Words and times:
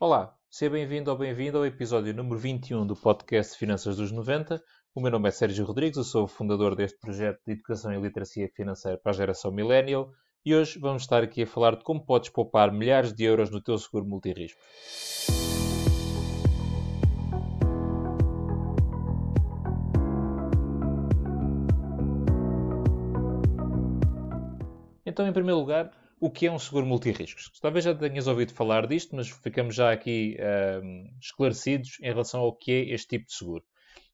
Olá, 0.00 0.36
seja 0.50 0.72
bem-vindo 0.72 1.08
ou 1.08 1.16
bem-vindo 1.16 1.56
ao 1.56 1.64
episódio 1.64 2.12
número 2.12 2.36
21 2.36 2.84
do 2.84 2.96
podcast 2.96 3.56
Finanças 3.56 3.96
dos 3.96 4.10
90. 4.10 4.60
O 4.92 5.00
meu 5.00 5.08
nome 5.08 5.28
é 5.28 5.30
Sérgio 5.30 5.64
Rodrigues, 5.64 5.96
eu 5.96 6.02
sou 6.02 6.24
o 6.24 6.28
fundador 6.28 6.74
deste 6.74 6.98
projeto 6.98 7.40
de 7.46 7.52
Educação 7.52 7.94
e 7.94 8.00
Literacia 8.00 8.50
Financeira 8.56 8.98
para 8.98 9.12
a 9.12 9.14
geração 9.14 9.52
Millennial 9.52 10.10
e 10.44 10.52
hoje 10.52 10.80
vamos 10.80 11.02
estar 11.02 11.22
aqui 11.22 11.44
a 11.44 11.46
falar 11.46 11.76
de 11.76 11.84
como 11.84 12.04
podes 12.04 12.28
poupar 12.28 12.72
milhares 12.72 13.12
de 13.14 13.22
euros 13.22 13.50
no 13.50 13.62
teu 13.62 13.78
seguro 13.78 14.04
multirisco. 14.04 14.60
Então, 25.06 25.24
em 25.28 25.32
primeiro 25.32 25.60
lugar, 25.60 25.92
o 26.20 26.30
que 26.30 26.46
é 26.46 26.52
um 26.52 26.58
seguro 26.58 26.86
multirriscos? 26.86 27.50
Talvez 27.60 27.84
já 27.84 27.94
tenhas 27.94 28.26
ouvido 28.26 28.52
falar 28.52 28.86
disto, 28.86 29.14
mas 29.14 29.28
ficamos 29.28 29.74
já 29.74 29.92
aqui 29.92 30.36
um, 30.82 31.10
esclarecidos 31.20 31.98
em 32.00 32.06
relação 32.06 32.40
ao 32.40 32.54
que 32.54 32.72
é 32.72 32.94
este 32.94 33.08
tipo 33.08 33.26
de 33.26 33.34
seguro. 33.34 33.64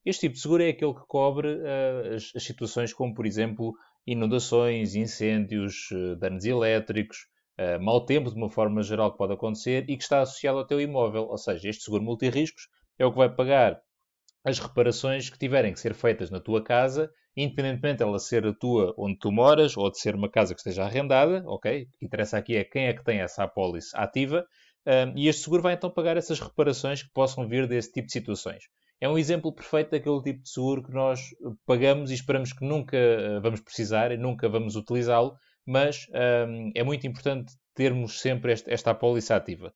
Este 0.05 0.23
tipo 0.23 0.35
de 0.35 0.41
seguro 0.41 0.63
é 0.63 0.71
aquele 0.71 0.95
que 0.95 1.07
cobre 1.07 1.49
uh, 1.49 2.15
as, 2.15 2.33
as, 2.35 2.43
situações 2.43 2.93
como, 2.93 3.15
por 3.15 3.27
exemplo, 3.27 3.75
inundações, 4.07 4.95
incêndios, 4.95 5.91
uh, 5.91 6.17
danos 6.17 6.45
elétricos, 6.45 7.27
uh, 7.59 7.83
mau 7.83 8.05
tempo 8.05 8.31
de 8.31 8.37
uma 8.37 8.49
forma 8.49 8.83
geral 8.83 9.13
que 9.13 9.19
pode 9.19 9.35
acontecer 9.35 9.85
e 9.89 9.97
que 9.97 10.03
está 10.03 10.23
associado 10.23 10.59
ao 10.59 10.67
teu 10.67 10.81
imóvel. 10.81 11.25
Ou 11.25 11.37
seja, 11.37 11.69
este 11.69 11.83
seguro 11.83 12.03
multirriscos 12.03 12.69
é 12.99 13.05
o 13.05 13.13
que 13.13 13.19
vai 13.19 13.29
pagar 13.29 13.81
as 14.43 14.59
reparações 14.59 15.29
que 15.29 15.39
tiverem 15.39 15.73
que 15.73 15.81
ser 15.81 15.93
feitas 15.93 16.31
na 16.31 16.41
tua 16.41 16.63
casa, 16.63 17.13
independentemente 17.43 17.99
dela 17.99 18.19
ser 18.19 18.47
a 18.47 18.53
tua 18.53 18.95
onde 18.97 19.19
tu 19.19 19.31
moras 19.31 19.77
ou 19.77 19.91
de 19.91 19.99
ser 19.99 20.15
uma 20.15 20.29
casa 20.29 20.55
que 20.55 20.61
esteja 20.61 20.85
arrendada, 20.85 21.43
ok? 21.47 21.83
O 21.83 21.99
que 21.99 22.07
interessa 22.07 22.39
aqui 22.39 22.57
é 22.57 22.65
quem 22.65 22.87
é 22.87 22.93
que 22.93 23.05
tem 23.05 23.21
essa 23.21 23.45
apólice 23.45 23.91
ativa, 23.95 24.47
um, 24.87 25.17
e 25.17 25.29
este 25.29 25.43
seguro 25.43 25.63
vai 25.63 25.75
então 25.75 25.91
pagar 25.91 26.17
essas 26.17 26.41
reparações 26.41 27.03
que 27.03 27.11
possam 27.13 27.47
vir 27.47 27.67
desse 27.67 27.93
tipo 27.93 28.07
de 28.07 28.13
situações. 28.13 28.65
É 29.01 29.09
um 29.09 29.19
exemplo 29.19 29.53
perfeito 29.53 29.91
daquele 29.91 30.23
tipo 30.23 30.43
de 30.43 30.51
seguro 30.51 30.83
que 30.83 30.93
nós 30.93 31.21
pagamos 31.67 32.11
e 32.11 32.15
esperamos 32.15 32.53
que 32.53 32.65
nunca 32.65 32.97
uh, 32.97 33.41
vamos 33.41 33.61
precisar 33.61 34.13
e 34.13 34.17
nunca 34.17 34.49
vamos 34.49 34.77
utilizá-lo, 34.77 35.35
mas 35.67 36.07
um, 36.49 36.71
é 36.75 36.83
muito 36.83 37.07
importante 37.07 37.55
termos 37.75 38.21
sempre 38.21 38.53
este, 38.53 38.71
esta 38.71 38.91
apólice 38.91 39.33
ativa. 39.33 39.73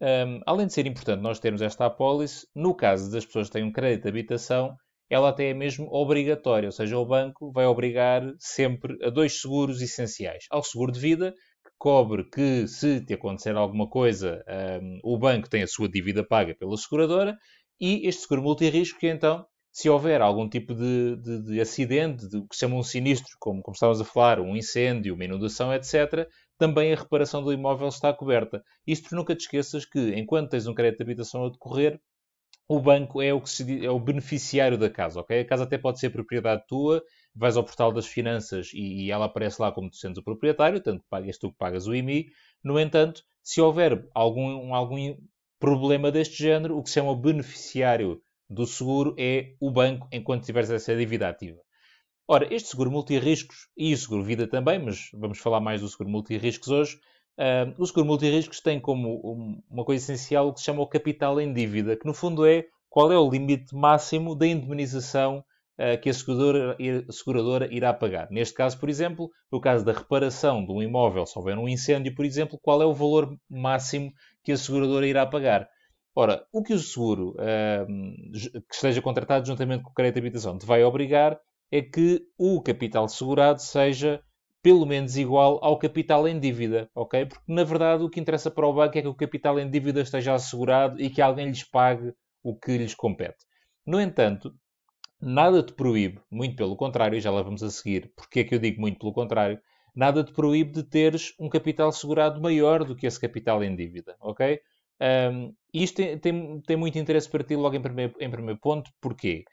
Um, 0.00 0.40
além 0.44 0.66
de 0.66 0.72
ser 0.72 0.86
importante 0.86 1.22
nós 1.22 1.38
termos 1.38 1.62
esta 1.62 1.86
apólice, 1.86 2.46
no 2.54 2.74
caso 2.74 3.10
das 3.10 3.24
pessoas 3.24 3.46
que 3.46 3.54
têm 3.54 3.64
um 3.64 3.72
crédito 3.72 4.02
de 4.02 4.08
habitação, 4.08 4.76
ela 5.08 5.28
até 5.28 5.50
é 5.50 5.54
mesmo 5.54 5.86
obrigatória, 5.90 6.68
ou 6.68 6.72
seja, 6.72 6.98
o 6.98 7.06
banco 7.06 7.52
vai 7.52 7.66
obrigar 7.66 8.22
sempre 8.38 8.96
a 9.04 9.10
dois 9.10 9.40
seguros 9.40 9.80
essenciais. 9.82 10.44
Ao 10.50 10.62
seguro 10.62 10.92
de 10.92 11.00
vida, 11.00 11.32
que 11.32 11.72
cobre 11.78 12.24
que 12.24 12.66
se 12.66 13.00
te 13.04 13.14
acontecer 13.14 13.56
alguma 13.56 13.88
coisa, 13.88 14.44
um, 14.82 15.00
o 15.02 15.18
banco 15.18 15.48
tem 15.48 15.62
a 15.62 15.66
sua 15.66 15.88
dívida 15.88 16.26
paga 16.26 16.54
pela 16.54 16.76
seguradora, 16.76 17.36
e 17.80 18.06
este 18.06 18.22
seguro 18.22 18.42
multirrisco 18.42 18.98
que 18.98 19.08
então, 19.08 19.46
se 19.72 19.90
houver 19.90 20.22
algum 20.22 20.48
tipo 20.48 20.72
de, 20.72 21.16
de, 21.16 21.42
de 21.42 21.60
acidente, 21.60 22.28
de, 22.28 22.40
que 22.46 22.54
se 22.54 22.60
chama 22.60 22.76
um 22.76 22.82
sinistro, 22.82 23.36
como, 23.40 23.60
como 23.60 23.74
estávamos 23.74 24.00
a 24.00 24.04
falar, 24.04 24.40
um 24.40 24.56
incêndio, 24.56 25.14
uma 25.14 25.24
inundação, 25.24 25.74
etc., 25.74 26.28
também 26.56 26.92
a 26.92 26.96
reparação 26.96 27.42
do 27.42 27.52
imóvel 27.52 27.88
está 27.88 28.12
coberta. 28.12 28.62
Isto 28.86 29.14
nunca 29.16 29.34
te 29.34 29.40
esqueças 29.40 29.84
que, 29.84 30.14
enquanto 30.14 30.50
tens 30.50 30.68
um 30.68 30.74
crédito 30.74 30.98
de 30.98 31.02
habitação 31.02 31.44
a 31.44 31.50
decorrer, 31.50 32.00
o 32.68 32.80
banco 32.80 33.20
é 33.20 33.32
o, 33.32 33.40
que 33.40 33.50
se, 33.50 33.84
é 33.84 33.90
o 33.90 34.00
beneficiário 34.00 34.78
da 34.78 34.88
casa, 34.88 35.20
ok? 35.20 35.40
A 35.40 35.44
casa 35.44 35.64
até 35.64 35.76
pode 35.76 36.00
ser 36.00 36.10
propriedade 36.10 36.64
tua, 36.66 37.02
vais 37.34 37.56
ao 37.56 37.64
portal 37.64 37.92
das 37.92 38.06
finanças 38.06 38.70
e, 38.72 39.04
e 39.04 39.10
ela 39.10 39.26
aparece 39.26 39.60
lá 39.60 39.70
como 39.72 39.90
tu 39.90 39.96
sendo 39.96 40.18
o 40.18 40.24
proprietário, 40.24 40.80
tanto 40.80 41.04
pagas 41.08 41.38
tu 41.38 41.50
que 41.50 41.58
pagas 41.58 41.86
o 41.86 41.94
IMI. 41.94 42.26
No 42.62 42.78
entanto, 42.78 43.22
se 43.42 43.60
houver 43.60 44.08
algum, 44.14 44.74
algum 44.74 45.16
problema 45.58 46.10
deste 46.10 46.42
género, 46.42 46.78
o 46.78 46.82
que 46.82 46.88
se 46.90 46.94
chama 46.94 47.10
o 47.10 47.16
beneficiário 47.16 48.22
do 48.48 48.66
seguro 48.66 49.14
é 49.18 49.54
o 49.60 49.70
banco 49.70 50.08
enquanto 50.12 50.44
tiveres 50.44 50.70
essa 50.70 50.96
dívida 50.96 51.28
ativa. 51.28 51.60
Ora, 52.26 52.52
este 52.54 52.70
seguro 52.70 52.90
multirriscos 52.90 53.68
e 53.76 53.92
o 53.92 53.98
seguro 53.98 54.22
vida 54.22 54.46
também, 54.46 54.78
mas 54.78 55.10
vamos 55.12 55.38
falar 55.38 55.60
mais 55.60 55.82
do 55.82 55.88
seguro 55.88 56.08
multirriscos 56.08 56.68
hoje. 56.68 56.98
Uh, 57.36 57.74
o 57.82 57.86
seguro 57.86 58.06
multirriscos 58.06 58.60
tem 58.60 58.78
como 58.78 59.60
uma 59.68 59.84
coisa 59.84 60.04
essencial 60.04 60.48
o 60.48 60.52
que 60.52 60.60
se 60.60 60.66
chama 60.66 60.82
o 60.82 60.86
capital 60.86 61.40
em 61.40 61.52
dívida, 61.52 61.96
que 61.96 62.06
no 62.06 62.14
fundo 62.14 62.46
é 62.46 62.64
qual 62.88 63.10
é 63.10 63.18
o 63.18 63.28
limite 63.28 63.74
máximo 63.74 64.36
da 64.36 64.46
indemnização 64.46 65.44
uh, 65.78 66.00
que 66.00 66.08
a 66.08 66.14
seguradora, 66.14 66.76
a 67.08 67.12
seguradora, 67.12 67.74
irá 67.74 67.92
pagar. 67.92 68.30
Neste 68.30 68.54
caso, 68.54 68.78
por 68.78 68.88
exemplo, 68.88 69.30
no 69.50 69.60
caso 69.60 69.84
da 69.84 69.92
reparação 69.92 70.64
de 70.64 70.70
um 70.70 70.80
imóvel, 70.80 71.26
se 71.26 71.36
houver 71.36 71.58
um 71.58 71.68
incêndio, 71.68 72.14
por 72.14 72.24
exemplo, 72.24 72.58
qual 72.62 72.80
é 72.80 72.86
o 72.86 72.94
valor 72.94 73.36
máximo 73.50 74.12
que 74.44 74.52
a 74.52 74.56
seguradora 74.56 75.06
irá 75.06 75.26
pagar. 75.26 75.68
Ora, 76.14 76.46
o 76.52 76.62
que 76.62 76.72
o 76.72 76.78
seguro 76.78 77.30
uh, 77.30 77.86
que 78.68 78.74
esteja 78.74 79.02
contratado 79.02 79.44
juntamente 79.44 79.82
com 79.82 79.90
o 79.90 79.94
crédito 79.94 80.14
de 80.14 80.20
habitação 80.20 80.56
te 80.56 80.64
vai 80.64 80.84
obrigar 80.84 81.40
é 81.72 81.82
que 81.82 82.22
o 82.38 82.62
capital 82.62 83.08
segurado 83.08 83.60
seja 83.60 84.22
pelo 84.64 84.86
menos 84.86 85.14
igual 85.18 85.58
ao 85.62 85.78
capital 85.78 86.26
em 86.26 86.40
dívida, 86.40 86.88
ok? 86.94 87.26
Porque 87.26 87.52
na 87.52 87.64
verdade 87.64 88.02
o 88.02 88.08
que 88.08 88.18
interessa 88.18 88.50
para 88.50 88.66
o 88.66 88.72
banco 88.72 88.96
é 88.96 89.02
que 89.02 89.08
o 89.08 89.14
capital 89.14 89.60
em 89.60 89.70
dívida 89.70 90.00
esteja 90.00 90.32
assegurado 90.32 90.98
e 90.98 91.10
que 91.10 91.20
alguém 91.20 91.48
lhes 91.48 91.62
pague 91.62 92.14
o 92.42 92.56
que 92.56 92.78
lhes 92.78 92.94
compete. 92.94 93.44
No 93.84 94.00
entanto, 94.00 94.54
nada 95.20 95.62
te 95.62 95.74
proíbe, 95.74 96.18
muito 96.30 96.56
pelo 96.56 96.76
contrário, 96.76 97.20
já 97.20 97.30
lá 97.30 97.42
vamos 97.42 97.62
a 97.62 97.68
seguir, 97.68 98.10
porque 98.16 98.40
é 98.40 98.44
que 98.44 98.54
eu 98.54 98.58
digo 98.58 98.80
muito 98.80 98.98
pelo 98.98 99.12
contrário, 99.12 99.60
nada 99.94 100.24
te 100.24 100.32
proíbe 100.32 100.72
de 100.72 100.82
teres 100.82 101.34
um 101.38 101.50
capital 101.50 101.92
segurado 101.92 102.40
maior 102.40 102.84
do 102.84 102.96
que 102.96 103.06
esse 103.06 103.20
capital 103.20 103.62
em 103.62 103.76
dívida, 103.76 104.16
ok? 104.18 104.58
Um, 105.30 105.54
isto 105.74 105.96
tem, 105.96 106.18
tem, 106.18 106.60
tem, 106.62 106.76
muito 106.78 106.98
interesse 106.98 107.28
para 107.28 107.44
ti 107.44 107.54
logo 107.54 107.76
em 107.76 107.82
primeiro, 107.82 108.14
em 108.18 108.30
primeiro 108.30 108.58
ponto, 108.58 108.90
porquê? 108.98 109.44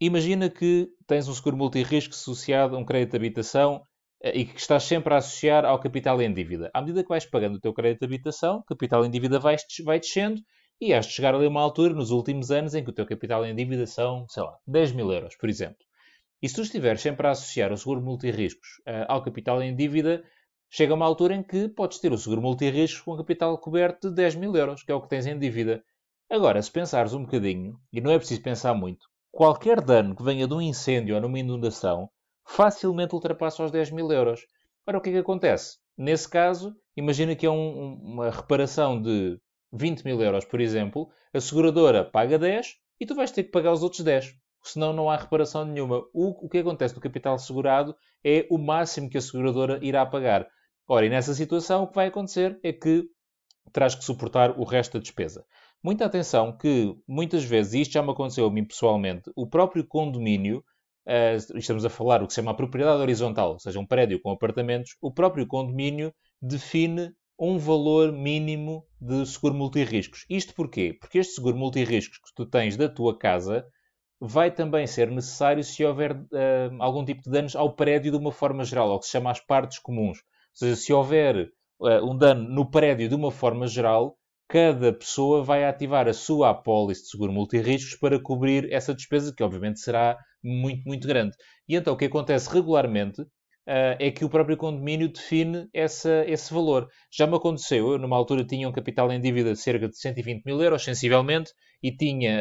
Imagina 0.00 0.48
que 0.48 0.88
tens 1.08 1.26
um 1.26 1.34
seguro 1.34 1.56
multirrisco 1.56 2.14
associado 2.14 2.76
a 2.76 2.78
um 2.78 2.84
crédito 2.84 3.10
de 3.10 3.16
habitação 3.16 3.82
e 4.22 4.44
que 4.44 4.60
estás 4.60 4.84
sempre 4.84 5.14
a 5.14 5.18
associar 5.18 5.64
ao 5.64 5.80
capital 5.80 6.20
em 6.22 6.32
dívida. 6.32 6.70
À 6.72 6.80
medida 6.80 7.02
que 7.02 7.08
vais 7.08 7.26
pagando 7.26 7.56
o 7.56 7.60
teu 7.60 7.72
crédito 7.72 8.00
de 8.00 8.06
habitação, 8.06 8.58
o 8.58 8.62
capital 8.64 9.04
em 9.04 9.10
dívida 9.10 9.38
vai, 9.38 9.56
vai 9.84 9.98
descendo 9.98 10.40
e 10.80 10.92
has 10.94 11.06
de 11.06 11.12
chegar 11.12 11.34
ali 11.34 11.46
a 11.46 11.48
uma 11.48 11.60
altura, 11.60 11.94
nos 11.94 12.10
últimos 12.10 12.50
anos, 12.50 12.74
em 12.74 12.84
que 12.84 12.90
o 12.90 12.92
teu 12.92 13.06
capital 13.06 13.44
em 13.44 13.54
dívida 13.54 13.86
são, 13.86 14.26
sei 14.28 14.42
lá, 14.42 14.56
10 14.66 14.92
mil 14.92 15.12
euros, 15.12 15.36
por 15.36 15.48
exemplo. 15.48 15.84
E 16.40 16.48
se 16.48 16.54
tu 16.54 16.62
estiveres 16.62 17.00
sempre 17.00 17.26
a 17.26 17.30
associar 17.30 17.72
o 17.72 17.76
seguro 17.76 18.02
multirriscos 18.02 18.68
uh, 18.80 19.06
ao 19.08 19.22
capital 19.22 19.62
em 19.62 19.74
dívida, 19.74 20.24
chega 20.70 20.94
uma 20.94 21.06
altura 21.06 21.34
em 21.34 21.42
que 21.42 21.68
podes 21.68 21.98
ter 21.98 22.12
o 22.12 22.18
seguro 22.18 22.42
multirriscos 22.42 23.02
com 23.02 23.16
capital 23.16 23.56
coberto 23.58 24.08
de 24.08 24.16
10 24.16 24.36
mil 24.36 24.56
euros, 24.56 24.82
que 24.82 24.90
é 24.90 24.94
o 24.94 25.00
que 25.00 25.08
tens 25.08 25.26
em 25.26 25.38
dívida. 25.38 25.84
Agora, 26.30 26.60
se 26.62 26.70
pensares 26.70 27.12
um 27.12 27.24
bocadinho, 27.24 27.78
e 27.92 28.00
não 28.00 28.10
é 28.10 28.18
preciso 28.18 28.42
pensar 28.42 28.74
muito, 28.74 29.06
Qualquer 29.34 29.80
dano 29.80 30.14
que 30.14 30.22
venha 30.22 30.46
de 30.46 30.52
um 30.52 30.60
incêndio 30.60 31.14
ou 31.14 31.20
numa 31.22 31.38
inundação 31.38 32.10
facilmente 32.44 33.14
ultrapassa 33.14 33.64
os 33.64 33.70
10 33.70 33.90
mil 33.90 34.10
euros. 34.10 34.46
Ora, 34.86 34.98
o 34.98 35.00
que 35.00 35.10
é 35.10 35.12
que 35.12 35.18
acontece? 35.18 35.78
Nesse 35.96 36.28
caso, 36.28 36.74
imagina 36.96 37.36
que 37.36 37.46
é 37.46 37.50
um, 37.50 37.94
uma 37.94 38.30
reparação 38.30 39.00
de 39.00 39.38
20 39.72 40.04
mil 40.04 40.20
euros, 40.20 40.44
por 40.44 40.60
exemplo, 40.60 41.08
a 41.32 41.40
seguradora 41.40 42.04
paga 42.04 42.38
10 42.38 42.76
e 43.00 43.06
tu 43.06 43.14
vais 43.14 43.30
ter 43.30 43.44
que 43.44 43.50
pagar 43.50 43.72
os 43.72 43.82
outros 43.82 44.02
10. 44.02 44.34
Senão 44.64 44.92
não 44.92 45.10
há 45.10 45.16
reparação 45.16 45.64
nenhuma. 45.64 46.04
O, 46.12 46.46
o 46.46 46.48
que 46.48 46.58
acontece 46.58 46.94
no 46.94 47.00
capital 47.00 47.38
segurado 47.38 47.96
é 48.24 48.46
o 48.50 48.58
máximo 48.58 49.10
que 49.10 49.18
a 49.18 49.20
seguradora 49.20 49.78
irá 49.82 50.06
pagar. 50.06 50.46
Ora, 50.86 51.06
e 51.06 51.08
nessa 51.08 51.34
situação 51.34 51.82
o 51.82 51.88
que 51.88 51.94
vai 51.94 52.08
acontecer 52.08 52.58
é 52.62 52.72
que 52.72 53.04
terás 53.72 53.94
que 53.94 54.04
suportar 54.04 54.58
o 54.58 54.64
resto 54.64 54.94
da 54.94 55.00
despesa. 55.00 55.44
Muita 55.82 56.04
atenção 56.04 56.56
que, 56.56 56.94
muitas 57.08 57.44
vezes, 57.44 57.74
isto 57.74 57.92
já 57.92 58.02
me 58.02 58.10
aconteceu 58.10 58.46
a 58.46 58.50
mim 58.50 58.64
pessoalmente, 58.64 59.32
o 59.34 59.46
próprio 59.46 59.84
condomínio, 59.84 60.64
uh, 61.06 61.58
estamos 61.58 61.84
a 61.84 61.90
falar 61.90 62.22
o 62.22 62.26
que 62.26 62.32
se 62.32 62.36
chama 62.36 62.52
a 62.52 62.54
propriedade 62.54 63.00
horizontal, 63.00 63.52
ou 63.52 63.58
seja, 63.58 63.78
um 63.78 63.86
prédio 63.86 64.20
com 64.20 64.30
apartamentos, 64.30 64.96
o 65.00 65.12
próprio 65.12 65.46
condomínio 65.46 66.12
define 66.40 67.12
um 67.38 67.58
valor 67.58 68.12
mínimo 68.12 68.86
de 69.00 69.26
seguro 69.26 69.54
multirriscos. 69.54 70.24
Isto 70.30 70.54
porquê? 70.54 70.96
Porque 71.00 71.18
este 71.18 71.34
seguro 71.34 71.56
multirriscos 71.56 72.18
que 72.18 72.34
tu 72.34 72.46
tens 72.46 72.76
da 72.76 72.88
tua 72.88 73.18
casa 73.18 73.66
vai 74.20 74.50
também 74.52 74.86
ser 74.86 75.10
necessário 75.10 75.64
se 75.64 75.84
houver 75.84 76.12
uh, 76.12 76.26
algum 76.78 77.04
tipo 77.04 77.22
de 77.22 77.30
danos 77.30 77.56
ao 77.56 77.74
prédio 77.74 78.12
de 78.12 78.16
uma 78.16 78.30
forma 78.30 78.64
geral, 78.64 78.90
ou 78.90 79.00
que 79.00 79.06
se 79.06 79.12
chama 79.12 79.30
as 79.30 79.40
partes 79.40 79.80
comuns. 79.80 80.18
Ou 80.18 80.54
seja, 80.54 80.76
se 80.76 80.92
houver 80.92 81.50
uh, 81.80 82.08
um 82.08 82.16
dano 82.16 82.48
no 82.48 82.70
prédio 82.70 83.08
de 83.08 83.14
uma 83.16 83.32
forma 83.32 83.66
geral, 83.66 84.16
cada 84.52 84.92
pessoa 84.92 85.42
vai 85.42 85.64
ativar 85.64 86.06
a 86.06 86.12
sua 86.12 86.50
apólice 86.50 87.04
de 87.04 87.08
seguro 87.08 87.32
multirriscos 87.32 87.96
para 87.98 88.20
cobrir 88.20 88.70
essa 88.70 88.92
despesa, 88.92 89.32
que 89.34 89.42
obviamente 89.42 89.80
será 89.80 90.18
muito, 90.44 90.86
muito 90.86 91.08
grande. 91.08 91.34
E 91.66 91.74
então 91.74 91.94
o 91.94 91.96
que 91.96 92.04
acontece 92.04 92.52
regularmente 92.52 93.22
uh, 93.22 93.96
é 93.98 94.10
que 94.10 94.26
o 94.26 94.28
próprio 94.28 94.58
condomínio 94.58 95.08
define 95.08 95.70
essa, 95.72 96.22
esse 96.26 96.52
valor. 96.52 96.86
Já 97.10 97.26
me 97.26 97.34
aconteceu, 97.34 97.92
eu 97.92 97.98
numa 97.98 98.14
altura 98.14 98.44
tinha 98.44 98.68
um 98.68 98.72
capital 98.72 99.10
em 99.10 99.18
dívida 99.18 99.54
de 99.54 99.58
cerca 99.58 99.88
de 99.88 99.96
120 99.96 100.44
mil 100.44 100.60
euros, 100.60 100.84
sensivelmente, 100.84 101.50
e 101.82 101.90
tinha 101.90 102.38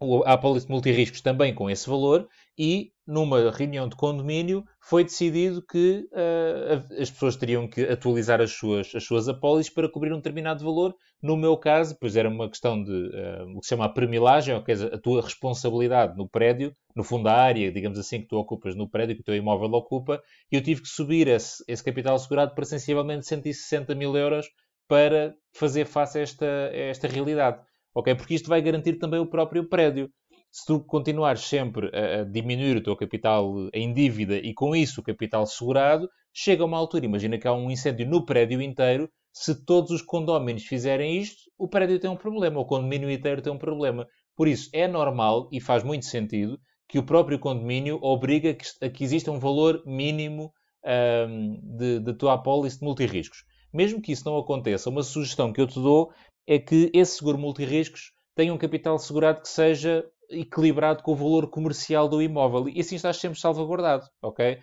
uh, 0.00 0.22
a 0.24 0.34
apólice 0.34 0.66
de 0.66 0.72
multirriscos 0.72 1.20
também 1.20 1.52
com 1.52 1.68
esse 1.68 1.90
valor 1.90 2.28
e 2.62 2.92
numa 3.06 3.50
reunião 3.50 3.88
de 3.88 3.96
condomínio 3.96 4.66
foi 4.82 5.02
decidido 5.02 5.64
que 5.64 6.06
uh, 6.12 7.00
as 7.00 7.10
pessoas 7.10 7.34
teriam 7.34 7.66
que 7.66 7.84
atualizar 7.84 8.38
as 8.38 8.52
suas, 8.52 8.94
as 8.94 9.02
suas 9.02 9.30
apólices 9.30 9.72
para 9.72 9.88
cobrir 9.88 10.12
um 10.12 10.18
determinado 10.18 10.62
valor. 10.62 10.94
No 11.22 11.38
meu 11.38 11.56
caso, 11.56 11.96
pois 11.98 12.16
era 12.16 12.28
uma 12.28 12.50
questão 12.50 12.84
de 12.84 12.92
uh, 12.92 13.56
o 13.56 13.60
que 13.60 13.66
se 13.66 13.70
chama 13.70 13.86
a 13.86 13.88
premilagem, 13.88 14.54
ou 14.54 14.62
seja, 14.62 14.94
a 14.94 14.98
tua 14.98 15.22
responsabilidade 15.22 16.18
no 16.18 16.28
prédio, 16.28 16.76
no 16.94 17.02
fundo 17.02 17.24
da 17.24 17.32
área, 17.32 17.72
digamos 17.72 17.98
assim, 17.98 18.20
que 18.20 18.28
tu 18.28 18.36
ocupas 18.36 18.76
no 18.76 18.86
prédio, 18.86 19.16
que 19.16 19.22
o 19.22 19.24
teu 19.24 19.34
imóvel 19.34 19.72
ocupa, 19.72 20.22
e 20.52 20.56
eu 20.56 20.62
tive 20.62 20.82
que 20.82 20.88
subir 20.88 21.28
esse, 21.28 21.64
esse 21.66 21.82
capital 21.82 22.14
assegurado 22.14 22.54
para 22.54 22.66
sensivelmente 22.66 23.24
160 23.24 23.94
mil 23.94 24.14
euros 24.14 24.46
para 24.86 25.34
fazer 25.54 25.86
face 25.86 26.18
a 26.18 26.22
esta, 26.22 26.46
a 26.46 26.76
esta 26.76 27.08
realidade. 27.08 27.58
Ok? 27.94 28.14
Porque 28.14 28.34
isto 28.34 28.50
vai 28.50 28.60
garantir 28.60 28.98
também 28.98 29.18
o 29.18 29.26
próprio 29.26 29.66
prédio. 29.66 30.10
Se 30.50 30.66
tu 30.66 30.80
continuares 30.80 31.42
sempre 31.42 31.90
a, 31.94 32.20
a 32.20 32.24
diminuir 32.24 32.76
o 32.76 32.82
teu 32.82 32.96
capital 32.96 33.68
em 33.72 33.92
dívida 33.92 34.36
e 34.36 34.52
com 34.52 34.74
isso 34.74 35.00
o 35.00 35.04
capital 35.04 35.46
segurado, 35.46 36.08
chega 36.32 36.64
uma 36.64 36.76
altura, 36.76 37.04
imagina 37.04 37.38
que 37.38 37.46
há 37.46 37.52
um 37.52 37.70
incêndio 37.70 38.06
no 38.06 38.24
prédio 38.24 38.60
inteiro, 38.60 39.08
se 39.32 39.64
todos 39.64 39.90
os 39.90 40.02
condóminos 40.02 40.64
fizerem 40.64 41.18
isto, 41.18 41.50
o 41.56 41.68
prédio 41.68 42.00
tem 42.00 42.10
um 42.10 42.16
problema, 42.16 42.60
o 42.60 42.64
condomínio 42.64 43.10
inteiro 43.10 43.40
tem 43.40 43.52
um 43.52 43.58
problema. 43.58 44.06
Por 44.36 44.48
isso, 44.48 44.68
é 44.72 44.88
normal 44.88 45.48
e 45.52 45.60
faz 45.60 45.84
muito 45.84 46.06
sentido 46.06 46.58
que 46.88 46.98
o 46.98 47.04
próprio 47.04 47.38
condomínio 47.38 47.98
obriga 48.02 48.56
a 48.82 48.88
que 48.88 49.04
exista 49.04 49.30
um 49.30 49.38
valor 49.38 49.82
mínimo 49.86 50.52
um, 51.28 51.60
de, 51.76 52.00
de 52.00 52.14
tua 52.14 52.34
apólice 52.34 52.78
de 52.78 52.84
multirriscos. 52.84 53.44
Mesmo 53.72 54.02
que 54.02 54.10
isso 54.10 54.24
não 54.24 54.36
aconteça, 54.36 54.90
uma 54.90 55.04
sugestão 55.04 55.52
que 55.52 55.60
eu 55.60 55.68
te 55.68 55.74
dou 55.74 56.12
é 56.46 56.58
que 56.58 56.90
esse 56.92 57.18
seguro 57.18 57.38
multirriscos 57.38 58.12
tenha 58.34 58.52
um 58.52 58.58
capital 58.58 58.98
segurado 58.98 59.42
que 59.42 59.48
seja 59.48 60.04
equilibrado 60.30 61.02
com 61.02 61.12
o 61.12 61.16
valor 61.16 61.48
comercial 61.48 62.08
do 62.08 62.22
imóvel 62.22 62.68
e 62.68 62.80
assim 62.80 62.96
estás 62.96 63.16
sempre 63.16 63.38
salvaguardado, 63.38 64.06
ok? 64.22 64.58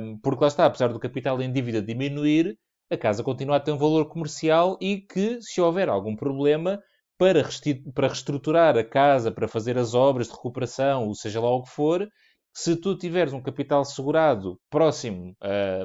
Um, 0.00 0.18
porque 0.18 0.44
lá 0.44 0.48
está, 0.48 0.66
apesar 0.66 0.92
do 0.92 1.00
capital 1.00 1.40
em 1.40 1.52
dívida 1.52 1.82
diminuir, 1.82 2.56
a 2.90 2.96
casa 2.96 3.22
continua 3.22 3.56
a 3.56 3.60
ter 3.60 3.72
um 3.72 3.78
valor 3.78 4.08
comercial 4.08 4.76
e 4.80 4.98
que, 4.98 5.40
se 5.40 5.60
houver 5.60 5.88
algum 5.88 6.16
problema, 6.16 6.80
para, 7.18 7.46
para 7.94 8.08
reestruturar 8.08 8.76
a 8.78 8.84
casa, 8.84 9.30
para 9.30 9.46
fazer 9.46 9.76
as 9.76 9.94
obras 9.94 10.28
de 10.28 10.32
recuperação, 10.32 11.06
ou 11.06 11.14
seja 11.14 11.40
lá 11.40 11.50
o 11.50 11.62
que 11.62 11.70
for, 11.70 12.08
se 12.52 12.74
tu 12.76 12.96
tiveres 12.96 13.32
um 13.32 13.42
capital 13.42 13.84
segurado 13.84 14.58
próximo 14.70 15.36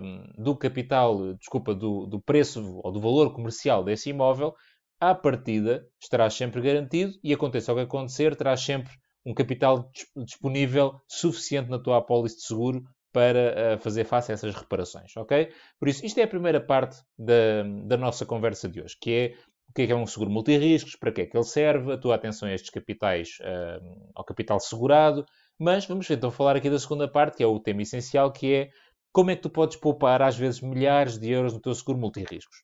um, 0.01 0.43
do 0.43 0.55
capital, 0.55 1.33
desculpa, 1.35 1.75
do, 1.75 2.07
do 2.07 2.21
preço 2.21 2.79
ou 2.83 2.91
do 2.91 3.01
valor 3.01 3.33
comercial 3.33 3.83
desse 3.83 4.09
imóvel, 4.09 4.53
à 4.99 5.13
partida 5.13 5.85
estarás 6.01 6.33
sempre 6.33 6.61
garantido 6.61 7.13
e 7.23 7.33
aconteça 7.33 7.71
o 7.71 7.75
que 7.75 7.81
acontecer, 7.81 8.35
terás 8.35 8.61
sempre 8.61 8.91
um 9.25 9.33
capital 9.33 9.89
disponível 10.17 11.01
suficiente 11.07 11.69
na 11.69 11.79
tua 11.79 11.97
apólice 11.97 12.37
de 12.37 12.43
seguro 12.43 12.83
para 13.11 13.75
uh, 13.75 13.79
fazer 13.79 14.03
face 14.03 14.31
a 14.31 14.33
essas 14.33 14.53
reparações, 14.53 15.15
ok? 15.15 15.49
Por 15.79 15.87
isso, 15.87 16.05
isto 16.05 16.19
é 16.19 16.23
a 16.23 16.27
primeira 16.27 16.59
parte 16.59 17.01
da, 17.17 17.63
da 17.85 17.97
nossa 17.97 18.25
conversa 18.25 18.67
de 18.67 18.81
hoje, 18.81 18.95
que 18.99 19.11
é 19.11 19.35
o 19.69 19.73
que 19.73 19.81
é, 19.83 19.87
que 19.87 19.91
é 19.93 19.95
um 19.95 20.05
seguro 20.05 20.29
multirriscos, 20.29 20.95
para 20.95 21.11
que 21.11 21.21
é 21.21 21.25
que 21.25 21.35
ele 21.35 21.45
serve, 21.45 21.93
a 21.93 21.97
tua 21.97 22.15
atenção 22.15 22.47
a 22.47 22.53
estes 22.53 22.69
capitais, 22.69 23.37
uh, 23.39 24.11
ao 24.13 24.23
capital 24.23 24.59
segurado, 24.59 25.25
mas 25.57 25.85
vamos 25.85 26.09
então 26.09 26.29
falar 26.29 26.57
aqui 26.57 26.69
da 26.69 26.77
segunda 26.77 27.07
parte, 27.07 27.37
que 27.37 27.43
é 27.43 27.47
o 27.47 27.59
tema 27.59 27.81
essencial, 27.81 28.31
que 28.31 28.53
é 28.53 28.69
como 29.13 29.31
é 29.31 29.35
que 29.35 29.41
tu 29.41 29.49
podes 29.49 29.77
poupar 29.77 30.21
às 30.21 30.37
vezes 30.37 30.59
milhares 30.59 31.17
de 31.17 31.31
euros 31.31 31.53
no 31.53 31.61
teu 31.61 31.73
seguro 31.73 31.97
multirriscos. 31.97 32.63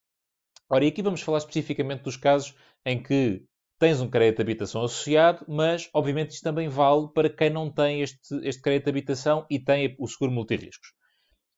Ora, 0.70 0.84
e 0.84 0.90
aqui 0.90 1.02
vamos 1.02 1.22
falar 1.22 1.38
especificamente 1.38 2.04
dos 2.04 2.18
casos 2.18 2.54
em 2.86 3.02
que 3.02 3.42
tens 3.82 4.00
um 4.00 4.08
crédito 4.08 4.38
de 4.38 4.44
habitação 4.44 4.84
associado, 4.84 5.44
mas 5.50 5.90
obviamente 5.92 6.36
isto 6.36 6.44
também 6.44 6.70
vale 6.70 7.08
para 7.16 7.28
quem 7.28 7.50
não 7.50 7.68
tem 7.68 8.04
este, 8.04 8.20
este 8.44 8.62
crédito 8.62 8.84
de 8.84 8.92
habitação 8.92 9.44
e 9.50 9.58
tem 9.58 9.96
o 9.98 10.08
seguro 10.08 10.32
multirriscos. 10.32 10.90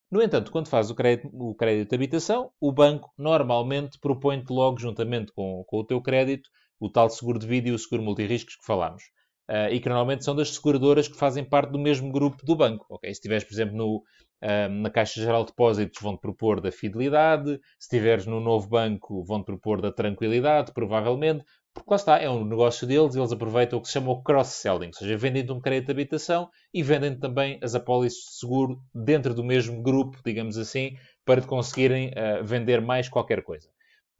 No 0.09 0.21
entanto, 0.21 0.49
quando 0.49 0.69
fazes 0.69 0.89
o 0.89 0.95
crédito, 0.95 1.29
o 1.33 1.53
crédito 1.53 1.89
de 1.89 1.95
habitação, 1.95 2.49
o 2.61 2.71
banco 2.71 3.11
normalmente 3.17 3.99
propõe-te 3.99 4.53
logo, 4.53 4.79
juntamente 4.79 5.33
com, 5.33 5.65
com, 5.67 5.77
o 5.79 5.83
teu 5.83 6.01
crédito, 6.01 6.49
o 6.79 6.89
tal 6.89 7.09
seguro 7.09 7.37
de 7.37 7.45
vida 7.45 7.67
e 7.67 7.73
o 7.73 7.77
seguro 7.77 8.01
multirriscos 8.03 8.55
que 8.55 8.65
falámos. 8.65 9.03
Uh, 9.51 9.67
e 9.73 9.81
que 9.81 9.89
normalmente 9.89 10.23
são 10.23 10.33
das 10.33 10.53
seguradoras 10.55 11.09
que 11.09 11.17
fazem 11.17 11.43
parte 11.43 11.73
do 11.73 11.79
mesmo 11.79 12.09
grupo 12.09 12.45
do 12.45 12.55
banco. 12.55 12.85
Okay? 12.89 13.09
Se 13.09 13.19
estiveres, 13.19 13.43
por 13.43 13.53
exemplo, 13.53 13.75
no, 13.75 13.97
uh, 13.97 14.69
na 14.69 14.89
Caixa 14.89 15.19
Geral 15.19 15.43
de 15.43 15.49
Depósitos, 15.49 16.01
vão-te 16.01 16.21
propor 16.21 16.61
da 16.61 16.71
fidelidade. 16.71 17.59
Se 17.77 17.93
estiveres 17.93 18.25
no 18.25 18.39
novo 18.39 18.69
banco, 18.69 19.25
vão-te 19.25 19.47
propor 19.47 19.81
da 19.81 19.91
tranquilidade, 19.91 20.71
provavelmente. 20.71 21.43
Porque 21.73 21.89
lá 21.89 21.95
está, 21.95 22.19
é 22.19 22.29
um 22.29 22.45
negócio 22.45 22.85
deles, 22.85 23.15
eles 23.15 23.31
aproveitam 23.31 23.79
o 23.79 23.81
que 23.81 23.87
se 23.87 23.93
chama 23.93 24.11
o 24.11 24.21
cross-selling, 24.21 24.87
ou 24.87 24.93
seja, 24.93 25.17
vendem-te 25.17 25.51
um 25.51 25.59
crédito 25.59 25.87
de 25.87 25.91
habitação 25.91 26.49
e 26.71 26.83
vendem 26.83 27.17
também 27.17 27.59
as 27.63 27.73
apólices 27.73 28.19
de 28.25 28.39
seguro 28.39 28.79
dentro 28.93 29.33
do 29.33 29.43
mesmo 29.43 29.81
grupo, 29.81 30.19
digamos 30.23 30.57
assim, 30.57 30.95
para 31.25 31.41
te 31.41 31.47
conseguirem 31.47 32.09
uh, 32.09 32.43
vender 32.43 32.79
mais 32.79 33.09
qualquer 33.09 33.43
coisa. 33.43 33.69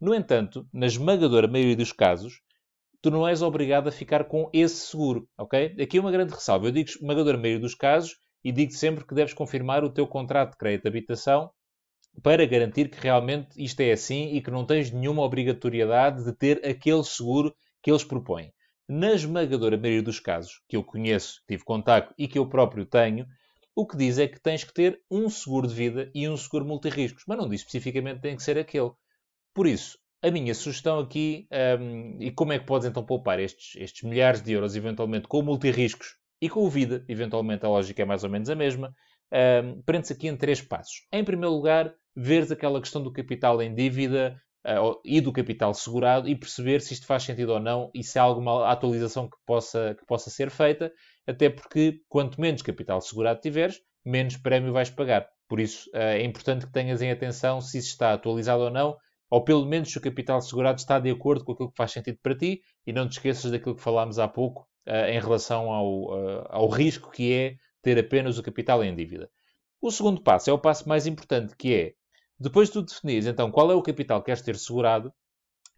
No 0.02 0.16
entanto, 0.16 0.68
na 0.74 0.88
esmagadora 0.88 1.48
maioria 1.48 1.76
dos 1.76 1.92
casos, 1.92 2.42
tu 3.02 3.12
não 3.12 3.28
és 3.28 3.42
obrigado 3.42 3.88
a 3.88 3.92
ficar 3.92 4.24
com 4.24 4.50
esse 4.52 4.88
seguro, 4.88 5.30
ok? 5.38 5.76
Aqui 5.80 5.98
é 5.98 6.02
uma 6.02 6.12
grande 6.12 6.34
ressalva. 6.34 6.68
Eu 6.68 6.72
digo 6.72 6.90
esmagadora 6.90 7.38
maioria 7.38 7.60
dos 7.60 7.76
casos 7.76 8.18
e 8.44 8.52
digo 8.52 8.72
sempre 8.72 9.06
que 9.06 9.14
deves 9.14 9.34
confirmar 9.34 9.84
o 9.84 9.90
teu 9.90 10.08
contrato 10.08 10.52
de 10.52 10.58
crédito 10.58 10.84
de 10.84 10.90
habitação 10.90 11.52
para 12.22 12.46
garantir 12.46 12.90
que 12.90 13.02
realmente 13.02 13.50
isto 13.62 13.80
é 13.82 13.92
assim 13.92 14.36
e 14.36 14.42
que 14.42 14.52
não 14.52 14.66
tens 14.66 14.92
nenhuma 14.92 15.24
obrigatoriedade 15.24 16.24
de 16.24 16.34
ter 16.34 16.66
aquele 16.66 17.04
seguro 17.04 17.56
que 17.82 17.90
eles 17.90 18.04
propõem. 18.04 18.52
Na 18.88 19.14
esmagadora 19.14 19.78
maioria 19.78 20.04
dos 20.04 20.20
casos 20.20 20.62
que 20.68 20.76
eu 20.76 20.84
conheço, 20.84 21.42
tive 21.48 21.64
contacto 21.64 22.14
e 22.18 22.28
que 22.28 22.38
eu 22.38 22.48
próprio 22.48 22.86
tenho, 22.86 23.26
o 23.76 23.88
que 23.88 23.98
diz 23.98 24.18
é 24.18 24.28
que 24.28 24.40
tens 24.40 24.64
que 24.64 24.74
ter 24.74 25.02
um 25.10 25.30
seguro 25.30 25.68
de 25.68 25.74
vida 25.74 26.12
e 26.14 26.30
um 26.30 26.38
seguro 26.38 26.66
multirriscos, 26.66 27.24
mas 27.28 27.38
não 27.38 27.50
diz 27.50 27.62
especificamente 27.62 28.18
que 28.18 28.22
tem 28.22 28.36
que 28.36 28.44
ser 28.44 28.58
aquele. 28.58 28.92
Por 29.54 29.66
isso, 29.66 29.98
a 30.22 30.30
minha 30.30 30.54
sugestão 30.54 31.00
aqui, 31.00 31.48
um, 31.80 32.18
e 32.22 32.32
como 32.32 32.54
é 32.54 32.60
que 32.60 32.66
podes 32.66 32.88
então 32.88 33.06
poupar 33.06 33.40
estes, 33.40 33.76
estes 33.76 34.04
milhares 34.04 34.42
de 34.42 34.54
euros 34.54 34.76
eventualmente 34.76 35.28
com 35.28 35.40
o 35.40 35.44
multirriscos 35.44 36.16
e 36.42 36.50
com 36.50 36.62
o 36.62 36.70
vida, 36.70 37.04
eventualmente 37.08 37.66
a 37.66 37.70
lógica 37.70 38.02
é 38.02 38.06
mais 38.06 38.24
ou 38.24 38.30
menos 38.30 38.50
a 38.50 38.56
mesma, 38.56 38.94
um, 39.32 39.82
prende-se 39.82 40.14
aqui 40.14 40.28
em 40.28 40.38
três 40.38 40.62
passos. 40.62 41.08
Em 41.12 41.24
primeiro 41.24 41.56
lugar, 41.56 41.94
veres 42.16 42.52
aquela 42.52 42.80
questão 42.80 43.02
do 43.02 43.12
capital 43.12 43.62
em 43.62 43.74
dívida 43.74 44.40
uh, 44.66 45.00
e 45.04 45.20
do 45.20 45.32
capital 45.32 45.74
segurado 45.74 46.28
e 46.28 46.36
perceber 46.36 46.82
se 46.82 46.94
isto 46.94 47.06
faz 47.06 47.24
sentido 47.24 47.54
ou 47.54 47.60
não 47.60 47.90
e 47.94 48.04
se 48.04 48.20
há 48.20 48.22
alguma 48.22 48.70
atualização 48.70 49.28
que 49.28 49.38
possa, 49.46 49.96
que 49.98 50.06
possa 50.06 50.30
ser 50.30 50.50
feita, 50.50 50.92
até 51.28 51.50
porque 51.50 52.02
quanto 52.08 52.40
menos 52.40 52.62
capital 52.62 53.02
segurado 53.02 53.42
tiveres, 53.42 53.82
menos 54.06 54.38
prémio 54.38 54.74
vais 54.74 54.90
pagar. 54.90 55.28
Por 55.48 55.60
isso, 55.60 55.90
uh, 55.92 55.98
é 55.98 56.24
importante 56.24 56.66
que 56.66 56.74
tenhas 56.74 57.02
em 57.02 57.12
atenção 57.12 57.62
se 57.62 57.78
isso 57.78 57.90
está 57.90 58.14
atualizado 58.14 58.64
ou 58.64 58.72
não 58.72 58.98
ou 59.30 59.44
pelo 59.44 59.66
menos 59.66 59.92
se 59.92 59.98
o 59.98 60.02
capital 60.02 60.40
segurado 60.42 60.80
está 60.80 61.00
de 61.00 61.10
acordo 61.10 61.44
com 61.44 61.54
aquilo 61.54 61.72
que 61.72 61.78
faz 61.78 61.92
sentido 61.92 62.20
para 62.22 62.38
ti 62.38 62.62
e 62.86 62.94
não 62.94 63.10
te 63.10 63.14
esqueças 63.14 63.50
daquilo 63.50 63.76
que 63.76 63.82
falámos 63.82 64.20
há 64.20 64.28
pouco 64.28 64.68
uh, 64.88 65.10
em 65.10 65.20
relação 65.20 65.72
ao, 65.72 66.46
ao 66.50 66.70
risco 66.70 67.10
que 67.10 67.34
é 67.34 67.56
ter 67.84 68.00
apenas 68.00 68.40
o 68.40 68.44
capital 68.44 68.84
em 68.84 68.96
dívida. 68.96 69.30
O 69.80 69.92
segundo 69.92 70.22
passo 70.22 70.50
é 70.50 70.54
o 70.54 70.58
passo 70.58 70.90
mais 70.90 71.06
importante, 71.06 71.56
que 71.56 71.74
é, 71.76 71.94
depois 72.40 72.70
de 72.70 72.74
tu 72.74 72.82
definires 72.82 73.28
então 73.28 73.52
qual 73.52 73.70
é 73.70 73.76
o 73.76 73.82
capital 73.84 74.22
que 74.22 74.28
queres 74.28 74.42
ter 74.42 74.56
segurado, 74.56 75.14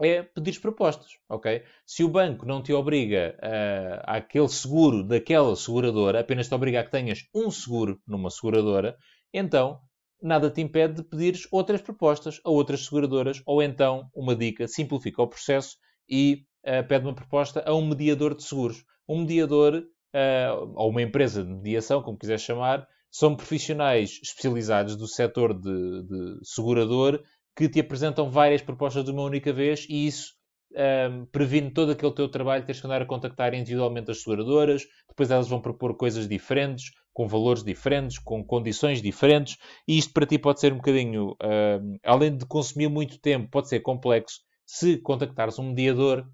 é 0.02 0.22
pedir 0.22 0.60
propostas, 0.60 1.12
ok? 1.30 1.64
Se 1.86 2.04
o 2.04 2.10
banco 2.10 2.46
não 2.46 2.62
te 2.62 2.74
obriga 2.74 3.38
uh, 3.38 4.04
àquele 4.04 4.50
seguro 4.50 5.04
daquela 5.04 5.56
seguradora, 5.56 6.20
apenas 6.20 6.48
te 6.48 6.54
obriga 6.54 6.82
a 6.82 6.84
que 6.84 6.92
tenhas 6.92 7.28
um 7.34 7.50
seguro 7.50 8.02
numa 8.06 8.30
seguradora, 8.30 8.98
então 9.34 9.80
nada 10.22 10.50
te 10.50 10.62
impede 10.62 10.96
de 10.96 11.04
pedires 11.04 11.48
outras 11.52 11.82
propostas 11.82 12.42
a 12.44 12.50
outras 12.50 12.86
seguradoras, 12.86 13.42
ou 13.46 13.62
então, 13.62 14.10
uma 14.14 14.36
dica, 14.36 14.68
simplifica 14.68 15.22
o 15.22 15.28
processo 15.28 15.78
e 16.10 16.46
uh, 16.66 16.86
pede 16.88 17.06
uma 17.06 17.16
proposta 17.16 17.64
a 17.66 17.74
um 17.74 17.88
mediador 17.88 18.36
de 18.36 18.44
seguros. 18.44 18.84
Um 19.08 19.22
mediador, 19.22 19.84
uh, 20.16 20.72
ou 20.76 20.90
uma 20.90 21.02
empresa 21.02 21.44
de 21.44 21.50
mediação, 21.54 22.02
como 22.02 22.18
quiser 22.18 22.40
chamar, 22.40 22.88
são 23.12 23.36
profissionais 23.36 24.20
especializados 24.24 24.96
do 24.96 25.08
setor 25.08 25.54
de, 25.54 26.04
de 26.04 26.40
segurador 26.44 27.22
que 27.56 27.70
te 27.70 27.80
apresentam 27.80 28.30
várias 28.30 28.62
propostas 28.62 29.04
de 29.04 29.12
uma 29.12 29.24
única 29.24 29.54
vez 29.54 29.86
e 29.90 30.08
isso 30.08 30.34
um, 30.74 30.78
ehm, 30.78 31.26
previne 31.32 31.72
todo 31.72 31.94
aquele 31.94 32.12
teu 32.14 32.28
trabalho, 32.28 32.66
tens 32.66 32.82
que 32.82 32.86
andar 32.86 33.02
a 33.02 33.06
contactar 33.06 33.54
individualmente 33.54 34.12
as 34.12 34.22
seguradoras, 34.22 34.86
depois 35.08 35.32
elas 35.32 35.48
vão 35.48 35.62
propor 35.62 35.96
coisas 35.96 36.28
diferentes, 36.28 36.92
com 37.14 37.30
valores 37.30 37.64
diferentes, 37.64 38.20
com 38.20 38.44
condições 38.44 39.02
diferentes, 39.02 39.58
e 39.88 39.98
isto 39.98 40.12
para 40.12 40.26
ti 40.26 40.38
pode 40.38 40.60
ser 40.60 40.74
um 40.74 40.78
bocadinho, 40.78 41.32
uh, 41.32 41.98
além 42.04 42.36
de 42.36 42.46
consumir 42.46 42.90
muito 42.90 43.18
tempo, 43.20 43.50
pode 43.50 43.70
ser 43.70 43.80
complexo. 43.80 44.42
Se 44.66 44.98
contactares 44.98 45.58
um 45.58 45.70
mediador, 45.70 46.28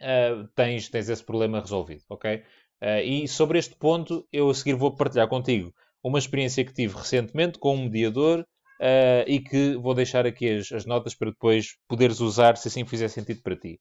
uh, 0.00 0.48
tens, 0.54 0.88
tens 0.88 1.10
esse 1.10 1.22
problema 1.22 1.60
resolvido, 1.60 2.02
ok? 2.08 2.42
Uh, 2.86 3.02
e 3.02 3.26
sobre 3.26 3.58
este 3.58 3.74
ponto, 3.74 4.24
eu 4.32 4.48
a 4.48 4.54
seguir 4.54 4.74
vou 4.74 4.94
partilhar 4.94 5.26
contigo 5.28 5.74
uma 6.04 6.20
experiência 6.20 6.64
que 6.64 6.72
tive 6.72 6.96
recentemente 6.96 7.58
com 7.58 7.74
um 7.74 7.84
mediador 7.84 8.46
e 9.26 9.40
que 9.40 9.74
vou 9.74 9.92
deixar 9.92 10.24
aqui 10.24 10.58
as, 10.58 10.70
as 10.70 10.86
notas 10.86 11.16
para 11.16 11.30
depois 11.30 11.76
poderes 11.88 12.20
usar 12.20 12.56
se 12.56 12.68
assim 12.68 12.84
fizer 12.84 13.08
sentido 13.08 13.42
para 13.42 13.56
ti. 13.56 13.80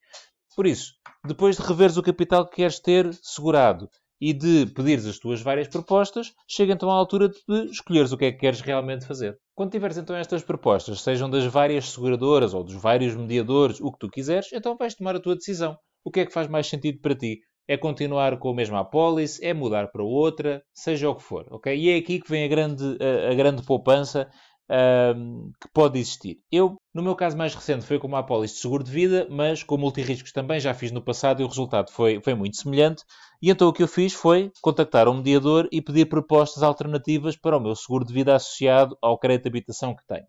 Por 0.55 0.65
isso, 0.65 0.93
depois 1.23 1.57
de 1.57 1.61
reveres 1.61 1.97
o 1.97 2.01
capital 2.01 2.47
que 2.47 2.55
queres 2.55 2.79
ter 2.79 3.13
segurado 3.21 3.89
e 4.19 4.33
de 4.33 4.65
pedires 4.67 5.05
as 5.05 5.19
tuas 5.19 5.41
várias 5.41 5.67
propostas, 5.67 6.33
chega 6.47 6.73
então 6.73 6.89
à 6.89 6.95
altura 6.95 7.27
de 7.27 7.69
escolheres 7.69 8.13
o 8.13 8.17
que 8.17 8.25
é 8.25 8.31
que 8.31 8.39
queres 8.39 8.61
realmente 8.61 9.05
fazer. 9.05 9.37
Quando 9.53 9.71
tiveres 9.71 9.97
então 9.97 10.15
estas 10.15 10.41
propostas, 10.41 11.01
sejam 11.01 11.29
das 11.29 11.45
várias 11.45 11.89
seguradoras 11.89 12.53
ou 12.53 12.63
dos 12.63 12.75
vários 12.75 13.15
mediadores, 13.15 13.81
o 13.81 13.91
que 13.91 13.99
tu 13.99 14.09
quiseres, 14.09 14.51
então 14.53 14.77
vais 14.77 14.95
tomar 14.95 15.15
a 15.15 15.19
tua 15.19 15.35
decisão. 15.35 15.77
O 16.03 16.09
que 16.09 16.21
é 16.21 16.25
que 16.25 16.33
faz 16.33 16.47
mais 16.47 16.67
sentido 16.67 16.99
para 17.01 17.13
ti? 17.13 17.41
É 17.67 17.77
continuar 17.77 18.37
com 18.37 18.49
a 18.49 18.53
mesma 18.53 18.81
apólice? 18.81 19.43
É 19.43 19.53
mudar 19.53 19.87
para 19.91 20.03
outra? 20.03 20.63
Seja 20.73 21.09
o 21.09 21.15
que 21.15 21.23
for, 21.23 21.47
ok? 21.49 21.75
E 21.75 21.89
é 21.89 21.97
aqui 21.97 22.19
que 22.19 22.29
vem 22.29 22.45
a 22.45 22.47
grande, 22.47 22.97
a, 23.01 23.31
a 23.31 23.33
grande 23.33 23.63
poupança 23.63 24.29
um, 24.69 25.51
que 25.61 25.67
pode 25.73 25.99
existir. 25.99 26.39
Eu, 26.51 26.77
no 26.93 27.03
meu 27.03 27.15
caso 27.15 27.37
mais 27.37 27.53
recente, 27.53 27.85
foi 27.85 27.99
com 27.99 28.07
uma 28.07 28.19
apólice 28.19 28.55
de 28.55 28.61
seguro 28.61 28.83
de 28.83 28.91
vida, 28.91 29.27
mas 29.29 29.63
com 29.63 29.77
multirriscos 29.77 30.31
também 30.31 30.59
já 30.59 30.73
fiz 30.73 30.91
no 30.91 31.01
passado 31.01 31.41
e 31.41 31.45
o 31.45 31.47
resultado 31.47 31.91
foi, 31.91 32.19
foi 32.21 32.33
muito 32.33 32.57
semelhante. 32.57 33.03
E 33.41 33.49
então 33.49 33.67
o 33.67 33.73
que 33.73 33.83
eu 33.83 33.87
fiz 33.87 34.13
foi 34.13 34.51
contactar 34.61 35.07
um 35.07 35.17
mediador 35.17 35.67
e 35.71 35.81
pedir 35.81 36.05
propostas 36.05 36.63
alternativas 36.63 37.35
para 37.35 37.57
o 37.57 37.59
meu 37.59 37.75
seguro 37.75 38.05
de 38.05 38.13
vida 38.13 38.35
associado 38.35 38.97
ao 39.01 39.17
crédito 39.17 39.43
de 39.43 39.49
habitação 39.49 39.95
que 39.95 40.05
tenho. 40.07 40.25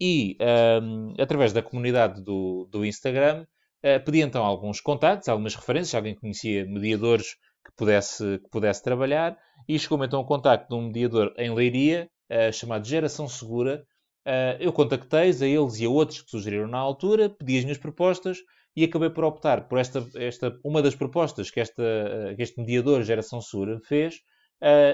E, 0.00 0.36
um, 0.82 1.14
através 1.18 1.52
da 1.52 1.62
comunidade 1.62 2.22
do, 2.22 2.66
do 2.70 2.84
Instagram, 2.84 3.46
uh, 3.84 4.04
pedi 4.04 4.20
então 4.20 4.44
alguns 4.44 4.80
contactos, 4.80 5.28
algumas 5.28 5.54
referências, 5.54 5.94
alguém 5.94 6.14
conhecia 6.14 6.64
mediadores 6.64 7.34
que 7.64 7.72
pudesse, 7.76 8.38
que 8.38 8.50
pudesse 8.50 8.82
trabalhar, 8.82 9.36
e 9.68 9.78
chegou-me 9.78 10.06
então 10.06 10.20
o 10.20 10.24
contacto 10.24 10.68
de 10.68 10.74
um 10.74 10.86
mediador 10.86 11.32
em 11.36 11.54
Leiria, 11.54 12.08
uh, 12.30 12.52
chamado 12.52 12.86
Geração 12.86 13.28
Segura. 13.28 13.84
Uh, 14.26 14.56
eu 14.60 14.72
contactei-os 14.72 15.42
a 15.42 15.46
eles 15.46 15.80
e 15.80 15.84
a 15.84 15.90
outros 15.90 16.22
que 16.22 16.30
sugeriram 16.30 16.68
na 16.68 16.78
altura, 16.78 17.28
pedi 17.28 17.58
as 17.58 17.64
minhas 17.64 17.78
propostas 17.78 18.38
e 18.74 18.84
acabei 18.84 19.10
por 19.10 19.24
optar 19.24 19.68
por 19.68 19.78
esta, 19.78 20.06
esta 20.14 20.56
uma 20.64 20.80
das 20.80 20.94
propostas 20.94 21.50
que, 21.50 21.60
esta, 21.60 21.82
que 22.36 22.42
este 22.42 22.58
mediador 22.58 23.02
Geração 23.02 23.40
Segura 23.40 23.78
fez 23.86 24.14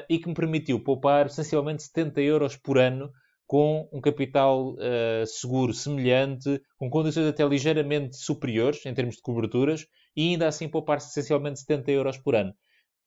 e 0.09 0.19
que 0.19 0.27
me 0.27 0.35
permitiu 0.35 0.83
poupar 0.83 1.31
sensivelmente 1.31 1.85
70 1.85 2.21
euros 2.23 2.57
por 2.57 2.77
ano 2.77 3.13
com 3.49 3.89
um 3.91 4.01
capital 4.01 4.75
uh, 4.75 5.27
seguro 5.27 5.73
semelhante, 5.73 6.61
com 6.77 6.91
condições 6.91 7.27
até 7.27 7.45
ligeiramente 7.45 8.19
superiores 8.19 8.85
em 8.85 8.93
termos 8.93 9.17
de 9.17 9.23
coberturas, 9.23 9.87
e 10.15 10.33
ainda 10.33 10.47
assim 10.47 10.69
poupar 10.69 10.99
essencialmente 10.99 11.61
70 11.61 11.91
euros 11.91 12.19
por 12.19 12.37
ano. 12.37 12.53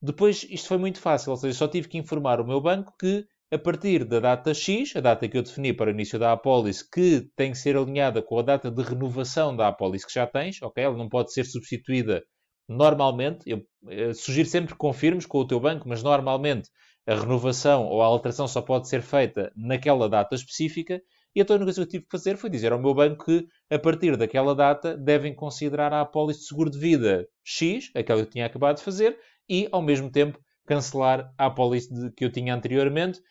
Depois, 0.01 0.45
isto 0.49 0.67
foi 0.67 0.79
muito 0.79 0.99
fácil, 0.99 1.29
ou 1.29 1.37
seja, 1.37 1.55
só 1.55 1.67
tive 1.67 1.87
que 1.87 1.97
informar 1.97 2.41
o 2.41 2.47
meu 2.47 2.59
banco 2.59 2.91
que 2.99 3.23
a 3.51 3.57
partir 3.59 4.03
da 4.03 4.19
data 4.19 4.51
X, 4.51 4.95
a 4.95 4.99
data 4.99 5.27
que 5.27 5.37
eu 5.37 5.43
defini 5.43 5.73
para 5.73 5.91
o 5.91 5.93
início 5.93 6.17
da 6.17 6.31
apólice, 6.31 6.89
que 6.89 7.29
tem 7.35 7.51
que 7.51 7.57
ser 7.57 7.77
alinhada 7.77 8.19
com 8.21 8.39
a 8.39 8.41
data 8.41 8.71
de 8.71 8.81
renovação 8.81 9.55
da 9.55 9.67
apólice 9.67 10.07
que 10.07 10.13
já 10.13 10.25
tens, 10.25 10.59
ok? 10.61 10.83
Ela 10.83 10.97
não 10.97 11.07
pode 11.07 11.31
ser 11.31 11.45
substituída 11.45 12.23
normalmente. 12.67 13.47
Eu, 13.47 13.61
eu 13.89 14.13
sugiro 14.15 14.49
sempre 14.49 14.73
que 14.73 14.79
confirmes 14.79 15.27
com 15.27 15.37
o 15.37 15.45
teu 15.45 15.59
banco, 15.59 15.87
mas 15.87 16.01
normalmente 16.01 16.69
a 17.07 17.15
renovação 17.15 17.85
ou 17.85 18.01
a 18.01 18.05
alteração 18.05 18.47
só 18.47 18.61
pode 18.61 18.87
ser 18.87 19.01
feita 19.01 19.51
naquela 19.55 20.07
data 20.09 20.35
específica. 20.35 21.01
E 21.35 21.39
então 21.39 21.55
a 21.55 21.59
coisa 21.59 21.85
que 21.85 21.91
tive 21.91 22.03
que 22.03 22.11
fazer 22.11 22.37
foi 22.37 22.49
dizer 22.49 22.71
ao 22.71 22.79
meu 22.79 22.93
banco 22.93 23.25
que, 23.25 23.47
a 23.69 23.79
partir 23.79 24.17
daquela 24.17 24.53
data, 24.53 24.97
devem 24.97 25.33
considerar 25.33 25.93
a 25.93 26.01
apólice 26.01 26.41
de 26.41 26.45
seguro 26.47 26.69
de 26.69 26.77
vida 26.77 27.27
X, 27.43 27.89
aquela 27.95 28.21
que 28.21 28.27
eu 28.27 28.31
tinha 28.31 28.45
acabado 28.45 28.77
de 28.77 28.83
fazer, 28.83 29.17
e, 29.49 29.67
ao 29.71 29.81
mesmo 29.81 30.11
tempo, 30.11 30.39
cancelar 30.65 31.33
a 31.37 31.45
apólice 31.45 31.89
que 32.15 32.25
eu 32.25 32.31
tinha 32.31 32.53
anteriormente, 32.53 33.21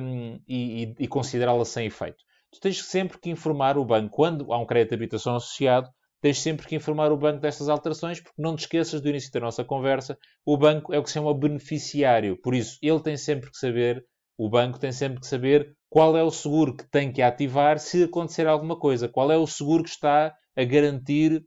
um, 0.00 0.38
e, 0.46 0.94
e 0.98 1.08
considerá-la 1.08 1.64
sem 1.64 1.86
efeito. 1.86 2.22
Tu 2.52 2.60
tens 2.60 2.82
sempre 2.82 3.18
que 3.18 3.30
informar 3.30 3.78
o 3.78 3.84
banco, 3.84 4.14
quando 4.14 4.52
há 4.52 4.58
um 4.58 4.66
crédito 4.66 4.90
de 4.90 4.96
habitação 4.96 5.36
associado, 5.36 5.88
tens 6.20 6.38
sempre 6.38 6.66
que 6.66 6.76
informar 6.76 7.12
o 7.12 7.16
banco 7.16 7.40
destas 7.40 7.68
alterações, 7.68 8.20
porque 8.20 8.40
não 8.40 8.56
te 8.56 8.60
esqueças 8.60 9.00
do 9.00 9.08
início 9.08 9.32
da 9.32 9.40
nossa 9.40 9.64
conversa, 9.64 10.18
o 10.44 10.56
banco 10.56 10.92
é 10.92 10.98
o 10.98 11.02
que 11.02 11.08
se 11.08 11.14
chama 11.14 11.34
beneficiário, 11.34 12.36
por 12.40 12.54
isso 12.54 12.78
ele 12.82 13.00
tem 13.00 13.16
sempre 13.16 13.50
que 13.50 13.56
saber, 13.56 14.04
o 14.36 14.48
banco 14.48 14.78
tem 14.78 14.92
sempre 14.92 15.20
que 15.20 15.26
saber 15.26 15.74
qual 15.88 16.16
é 16.16 16.22
o 16.22 16.30
seguro 16.30 16.76
que 16.76 16.88
tem 16.90 17.12
que 17.12 17.22
ativar 17.22 17.78
se 17.78 18.04
acontecer 18.04 18.46
alguma 18.46 18.78
coisa, 18.78 19.08
qual 19.08 19.30
é 19.30 19.36
o 19.36 19.46
seguro 19.46 19.82
que 19.82 19.90
está 19.90 20.34
a 20.56 20.64
garantir 20.64 21.44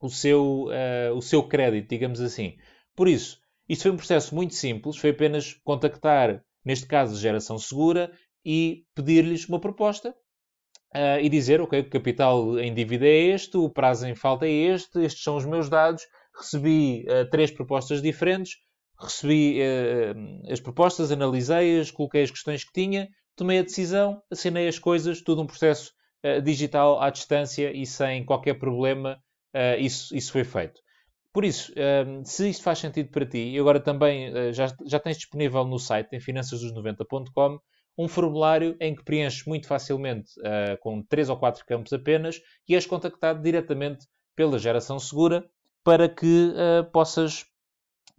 o 0.00 0.08
seu, 0.08 0.66
uh, 0.66 1.14
o 1.14 1.22
seu 1.22 1.42
crédito, 1.46 1.88
digamos 1.88 2.20
assim. 2.20 2.56
Por 2.94 3.08
isso, 3.08 3.38
isto 3.68 3.82
foi 3.82 3.90
um 3.90 3.96
processo 3.96 4.34
muito 4.34 4.54
simples, 4.54 4.96
foi 4.96 5.10
apenas 5.10 5.54
contactar 5.64 6.42
neste 6.66 6.86
caso 6.86 7.18
geração 7.18 7.56
segura, 7.58 8.10
e 8.44 8.84
pedir-lhes 8.94 9.48
uma 9.48 9.60
proposta 9.60 10.14
uh, 10.94 11.20
e 11.20 11.28
dizer, 11.28 11.60
ok, 11.60 11.80
o 11.80 11.90
capital 11.90 12.58
em 12.58 12.72
dívida 12.72 13.06
é 13.06 13.28
este, 13.28 13.56
o 13.56 13.68
prazo 13.68 14.06
em 14.06 14.14
falta 14.14 14.46
é 14.46 14.50
este, 14.50 15.00
estes 15.00 15.22
são 15.22 15.36
os 15.36 15.44
meus 15.44 15.68
dados, 15.68 16.02
recebi 16.38 17.04
uh, 17.08 17.28
três 17.30 17.50
propostas 17.50 18.02
diferentes, 18.02 18.56
recebi 18.98 19.58
uh, 19.60 20.52
as 20.52 20.60
propostas, 20.60 21.10
analisei-as, 21.10 21.90
coloquei 21.90 22.22
as 22.22 22.30
questões 22.30 22.64
que 22.64 22.72
tinha, 22.72 23.08
tomei 23.34 23.58
a 23.58 23.62
decisão, 23.62 24.22
assinei 24.30 24.68
as 24.68 24.78
coisas, 24.78 25.20
tudo 25.20 25.42
um 25.42 25.46
processo 25.46 25.94
digital 26.42 27.00
à 27.00 27.08
distância 27.08 27.70
e 27.70 27.86
sem 27.86 28.24
qualquer 28.24 28.54
problema, 28.54 29.16
isso, 29.78 30.16
isso 30.16 30.32
foi 30.32 30.42
feito. 30.42 30.80
Por 31.32 31.44
isso, 31.44 31.72
se 32.24 32.48
isto 32.48 32.64
faz 32.64 32.80
sentido 32.80 33.10
para 33.10 33.24
ti, 33.24 33.50
e 33.50 33.58
agora 33.60 33.78
também 33.78 34.32
já, 34.52 34.74
já 34.86 34.98
tens 34.98 35.18
disponível 35.18 35.64
no 35.64 35.78
site, 35.78 36.16
em 36.16 36.18
finançasdos90.com, 36.18 37.60
um 37.96 38.08
formulário 38.08 38.76
em 38.80 38.94
que 38.94 39.04
preenches 39.04 39.44
muito 39.44 39.66
facilmente, 39.66 40.32
uh, 40.40 40.78
com 40.80 41.02
3 41.02 41.30
ou 41.30 41.36
4 41.36 41.64
campos 41.64 41.92
apenas, 41.92 42.40
e 42.68 42.74
és 42.74 42.86
contactado 42.86 43.42
diretamente 43.42 44.06
pela 44.34 44.58
geração 44.58 44.98
segura 44.98 45.48
para 45.82 46.08
que 46.08 46.52
uh, 46.52 46.90
possas, 46.90 47.46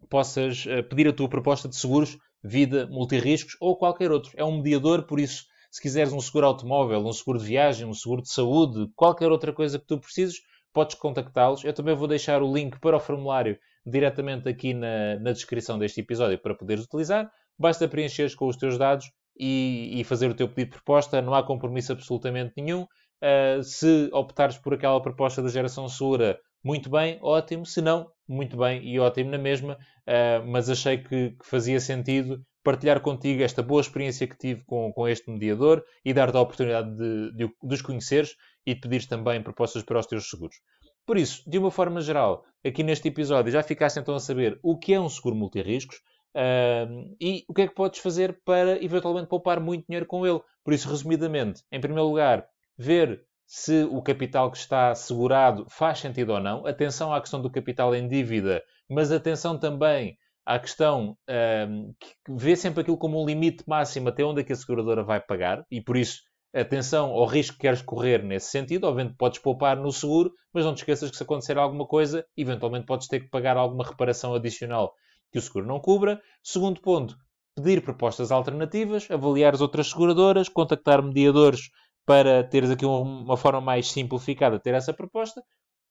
possas 0.09 0.65
pedir 0.89 1.07
a 1.07 1.13
tua 1.13 1.29
proposta 1.29 1.67
de 1.67 1.75
seguros, 1.75 2.17
vida, 2.43 2.87
multirriscos 2.87 3.55
ou 3.59 3.77
qualquer 3.77 4.11
outro. 4.11 4.31
É 4.35 4.43
um 4.43 4.57
mediador, 4.57 5.03
por 5.03 5.19
isso, 5.19 5.45
se 5.69 5.81
quiseres 5.81 6.13
um 6.13 6.19
seguro 6.19 6.47
automóvel, 6.47 7.05
um 7.05 7.13
seguro 7.13 7.39
de 7.39 7.45
viagem, 7.45 7.87
um 7.87 7.93
seguro 7.93 8.21
de 8.21 8.29
saúde, 8.29 8.89
qualquer 8.95 9.31
outra 9.31 9.51
coisa 9.51 9.77
que 9.77 9.85
tu 9.85 9.99
precises, 9.99 10.41
podes 10.73 10.95
contactá-los. 10.95 11.63
Eu 11.63 11.73
também 11.73 11.95
vou 11.95 12.07
deixar 12.07 12.41
o 12.41 12.53
link 12.53 12.79
para 12.79 12.97
o 12.97 12.99
formulário 12.99 13.57
diretamente 13.85 14.47
aqui 14.49 14.73
na, 14.73 15.19
na 15.19 15.31
descrição 15.31 15.79
deste 15.79 16.01
episódio 16.01 16.37
para 16.39 16.55
poderes 16.55 16.85
utilizar. 16.85 17.31
Basta 17.57 17.87
preencheres 17.87 18.35
com 18.35 18.47
os 18.47 18.57
teus 18.57 18.77
dados 18.77 19.09
e, 19.39 19.99
e, 19.99 20.03
fazer 20.03 20.29
o 20.29 20.33
teu 20.33 20.47
pedido 20.47 20.71
de 20.71 20.77
proposta. 20.77 21.21
Não 21.21 21.33
há 21.33 21.43
compromisso 21.43 21.91
absolutamente 21.91 22.53
nenhum. 22.57 22.83
Uh, 22.83 23.63
se 23.63 24.09
optares 24.13 24.57
por 24.57 24.73
aquela 24.73 25.01
proposta 25.01 25.41
da 25.41 25.49
geração 25.49 25.87
segura, 25.87 26.39
muito 26.63 26.89
bem, 26.89 27.19
ótimo. 27.21 27.65
Se 27.65 27.81
não, 27.81 28.07
muito 28.27 28.57
bem 28.57 28.83
e 28.83 28.99
ótimo 28.99 29.31
na 29.31 29.37
mesma. 29.37 29.73
Uh, 30.07 30.45
mas 30.47 30.69
achei 30.69 30.97
que, 30.97 31.31
que, 31.31 31.45
fazia 31.45 31.79
sentido 31.79 32.41
partilhar 32.63 32.99
contigo 32.99 33.41
esta 33.41 33.63
boa 33.63 33.79
experiência 33.79 34.27
que 34.27 34.37
tive 34.37 34.63
com, 34.65 34.91
com 34.91 35.07
este 35.07 35.31
mediador 35.31 35.83
e 36.03 36.13
dar-te 36.13 36.35
a 36.35 36.41
oportunidade 36.41 36.89
de, 36.97 37.31
de, 37.31 37.47
de 37.47 37.73
os 37.73 37.81
conheceres 37.81 38.35
e 38.65 38.73
de 38.73 38.81
pedires 38.81 39.07
também 39.07 39.41
propostas 39.41 39.83
para 39.83 39.99
os 39.99 40.05
teus 40.05 40.29
seguros. 40.29 40.57
Por 41.05 41.17
isso, 41.17 41.49
de 41.49 41.57
uma 41.57 41.71
forma 41.71 42.01
geral, 42.01 42.43
aqui 42.65 42.83
neste 42.83 43.07
episódio 43.07 43.49
já 43.49 43.63
ficaste 43.63 43.97
então 43.97 44.15
a 44.15 44.19
saber 44.19 44.59
o 44.61 44.77
que 44.77 44.93
é 44.93 44.99
um 44.99 45.07
seguro 45.07 45.37
multirriscos 45.37 46.01
uh, 46.37 47.15
e 47.19 47.43
o 47.47 47.53
que 47.53 47.63
é 47.63 47.67
que 47.67 47.73
podes 47.73 47.99
fazer 47.99 48.39
para 48.45 48.83
eventualmente 48.83 49.27
poupar 49.27 49.59
muito 49.59 49.87
dinheiro 49.87 50.05
com 50.05 50.25
ele. 50.25 50.39
Por 50.63 50.73
isso, 50.73 50.87
resumidamente, 50.87 51.63
em 51.71 51.81
primeiro 51.81 52.07
lugar, 52.07 52.47
ver 52.77 53.25
se 53.45 53.83
o 53.85 54.01
capital 54.01 54.51
que 54.51 54.57
está 54.57 54.93
segurado 54.93 55.65
faz 55.69 55.99
sentido 55.99 56.33
ou 56.33 56.39
não. 56.39 56.65
Atenção 56.67 57.13
à 57.13 57.19
questão 57.19 57.41
do 57.41 57.49
capital 57.49 57.95
em 57.95 58.07
dívida, 58.07 58.61
mas 58.89 59.11
atenção 59.11 59.57
também 59.57 60.17
à 60.45 60.59
questão 60.59 61.17
uh, 61.29 61.95
que 61.99 62.13
vê 62.29 62.55
sempre 62.55 62.81
aquilo 62.81 62.97
como 62.97 63.21
um 63.21 63.25
limite 63.25 63.63
máximo 63.67 64.09
até 64.09 64.23
onde 64.23 64.41
é 64.41 64.43
que 64.43 64.53
a 64.53 64.55
seguradora 64.55 65.03
vai 65.03 65.19
pagar 65.19 65.65
e 65.69 65.81
por 65.81 65.97
isso 65.97 66.21
atenção 66.53 67.11
ao 67.11 67.25
risco 67.25 67.55
que 67.55 67.61
queres 67.61 67.81
correr 67.81 68.23
nesse 68.23 68.49
sentido. 68.49 68.85
Obviamente 68.85 69.17
podes 69.17 69.39
poupar 69.39 69.77
no 69.77 69.91
seguro, 69.91 70.31
mas 70.53 70.65
não 70.65 70.73
te 70.73 70.79
esqueças 70.79 71.09
que 71.09 71.17
se 71.17 71.23
acontecer 71.23 71.57
alguma 71.57 71.85
coisa, 71.85 72.25
eventualmente 72.35 72.85
podes 72.85 73.07
ter 73.07 73.21
que 73.21 73.29
pagar 73.29 73.57
alguma 73.57 73.85
reparação 73.85 74.33
adicional 74.33 74.93
que 75.31 75.39
o 75.39 75.41
seguro 75.41 75.65
não 75.65 75.79
cubra. 75.79 76.21
Segundo 76.43 76.81
ponto, 76.81 77.15
pedir 77.55 77.81
propostas 77.81 78.31
alternativas, 78.31 79.09
avaliar 79.09 79.53
as 79.53 79.61
outras 79.61 79.89
seguradoras, 79.89 80.49
contactar 80.49 81.01
mediadores 81.01 81.69
para 82.05 82.43
teres 82.43 82.69
aqui 82.69 82.85
uma 82.85 83.37
forma 83.37 83.59
mais 83.59 83.89
simplificada 83.91 84.57
de 84.57 84.63
ter 84.63 84.73
essa 84.73 84.93
proposta. 84.93 85.43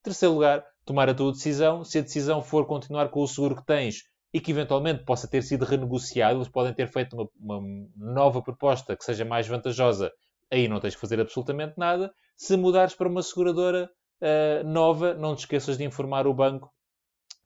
Terceiro 0.03 0.35
lugar, 0.35 0.65
tomar 0.85 1.09
a 1.09 1.15
tua 1.15 1.33
decisão. 1.33 1.85
Se 1.85 1.99
a 1.99 2.03
decisão 2.03 2.43
for 2.43 2.67
continuar 2.67 3.09
com 3.09 3.21
o 3.21 3.29
seguro 3.29 3.57
que 3.57 3.67
tens 3.67 4.05
e 4.33 4.41
que 4.41 4.51
eventualmente 4.51 5.05
possa 5.05 5.29
ter 5.29 5.43
sido 5.43 5.65
renegociado, 5.65 6.39
eles 6.39 6.49
podem 6.49 6.73
ter 6.73 6.89
feito 6.89 7.15
uma, 7.17 7.59
uma 7.59 7.87
nova 7.97 8.43
proposta 8.43 8.97
que 8.97 9.05
seja 9.05 9.25
mais 9.25 9.47
vantajosa 9.47 10.13
aí 10.51 10.69
não 10.69 10.81
tens 10.81 10.95
que 10.95 11.01
fazer 11.01 11.21
absolutamente 11.21 11.75
nada. 11.77 12.13
Se 12.37 12.57
mudares 12.57 12.95
para 12.95 13.09
uma 13.09 13.23
seguradora 13.23 13.91
uh, 14.21 14.67
nova, 14.67 15.15
não 15.15 15.35
te 15.35 15.41
esqueças 15.41 15.79
de 15.79 15.85
informar 15.85 16.27
o 16.27 16.35
banco, 16.35 16.71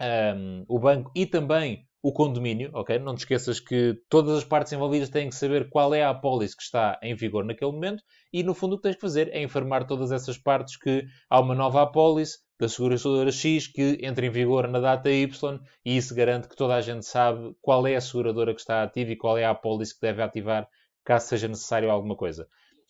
um, 0.01 0.65
o 0.69 0.79
banco 0.79 1.11
e 1.15 1.27
também 1.27 1.87
o 2.03 2.13
condomínio, 2.13 2.71
ok? 2.73 2.99
Não 2.99 3.15
te 3.15 3.21
esqueças 3.21 3.61
que 3.61 3.95
todas 4.09 4.39
as 4.39 4.45
partes 4.45 4.73
envolvidas 4.73 5.11
têm 5.11 5.29
que 5.29 5.35
saber 5.35 5.69
qual 5.69 5.95
é 5.95 6.03
a 6.03 6.11
apólice 6.11 6.57
que 6.57 6.63
está 6.63 6.99
em 7.03 7.15
vigor 7.15 7.45
naquele 7.45 7.73
momento 7.73 8.03
e, 8.33 8.43
no 8.43 8.55
fundo, 8.55 8.75
o 8.75 8.77
que 8.77 8.85
tens 8.85 8.95
que 8.95 9.01
fazer 9.01 9.29
é 9.33 9.43
informar 9.43 9.87
todas 9.87 10.11
essas 10.11 10.39
partes 10.39 10.77
que 10.77 11.05
há 11.29 11.39
uma 11.39 11.55
nova 11.55 11.83
apólice 11.83 12.39
da 12.59 12.69
seguradora 12.69 13.31
X 13.31 13.67
que 13.67 13.99
entra 14.03 14.25
em 14.25 14.31
vigor 14.31 14.67
na 14.69 14.81
data 14.81 15.11
Y 15.11 15.61
e 15.85 15.97
isso 15.97 16.15
garante 16.15 16.49
que 16.49 16.57
toda 16.57 16.75
a 16.75 16.81
gente 16.81 17.05
sabe 17.05 17.55
qual 17.61 17.87
é 17.87 17.97
a 17.97 18.01
seguradora 18.01 18.55
que 18.55 18.61
está 18.61 18.83
ativa 18.83 19.13
e 19.13 19.17
qual 19.17 19.37
é 19.37 19.45
a 19.45 19.51
apólice 19.51 19.95
que 19.95 20.01
deve 20.01 20.23
ativar 20.23 20.69
caso 21.05 21.29
seja 21.29 21.49
necessário 21.49 21.91
alguma 21.91 22.17
coisa. 22.17 22.47